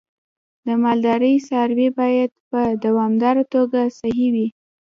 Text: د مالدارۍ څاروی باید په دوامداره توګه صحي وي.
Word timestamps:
د 0.65 0.67
مالدارۍ 0.83 1.35
څاروی 1.47 1.89
باید 1.99 2.31
په 2.49 2.61
دوامداره 2.85 3.43
توګه 3.53 3.79
صحي 3.99 4.27
وي. 4.33 4.47